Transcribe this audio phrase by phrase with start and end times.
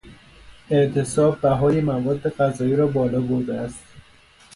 [0.69, 3.83] اعتصاب بهای مواد غذایی را بالا برده است.